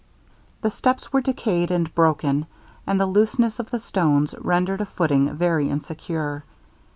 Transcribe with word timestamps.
The 0.61 0.71
steps 0.71 1.13
were 1.13 1.21
decayed 1.21 1.69
and 1.69 1.93
broken, 1.93 2.47
and 2.87 2.99
the 2.99 3.05
looseness 3.05 3.59
of 3.59 3.69
the 3.69 3.79
stones 3.79 4.33
rendered 4.39 4.81
a 4.81 4.85
footing 4.87 5.31
very 5.35 5.69
insecure. 5.69 6.43